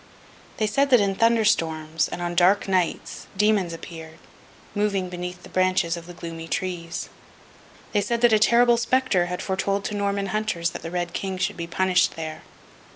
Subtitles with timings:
[0.57, 4.17] They said that in thunder storms, and on dark nights, demons appeared,
[4.73, 7.09] moving beneath the branches of the gloomy trees.
[7.91, 11.37] They said that a terrible spectre had foretold to Norman hunters that the Red King
[11.37, 12.41] should be punished there.